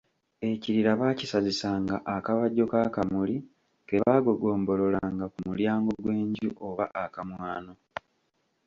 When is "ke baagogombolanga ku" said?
3.87-5.39